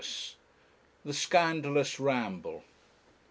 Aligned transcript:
THE 1.05 1.13
SCANDALOUS 1.13 1.99
RAMBLE. 1.99 2.63